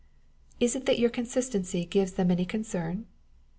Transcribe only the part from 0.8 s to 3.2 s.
that your consistency gives them any concern